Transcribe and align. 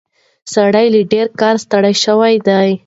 سړی 0.53 0.87
له 0.93 1.01
ډېر 1.11 1.27
کاره 1.39 1.59
ستړی 1.65 1.93
شوی 2.05 2.35
دی. 2.47 2.69